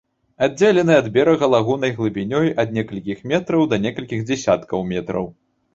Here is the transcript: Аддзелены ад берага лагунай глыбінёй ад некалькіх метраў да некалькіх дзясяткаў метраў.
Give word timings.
Аддзелены 0.45 0.93
ад 1.01 1.09
берага 1.17 1.49
лагунай 1.55 1.93
глыбінёй 1.99 2.51
ад 2.65 2.75
некалькіх 2.79 3.23
метраў 3.35 3.61
да 3.75 3.81
некалькіх 3.87 4.29
дзясяткаў 4.33 4.79
метраў. 4.95 5.35